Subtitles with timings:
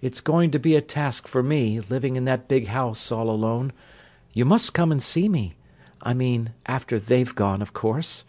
[0.00, 3.70] It's going to be a task for me, living in that big house, all alone:
[4.32, 8.24] you must come and see me—I mean after they've gone, of course.